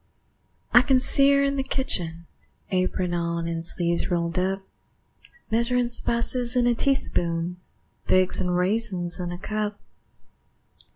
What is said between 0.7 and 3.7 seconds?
I can see her in the kitchen, Apron on and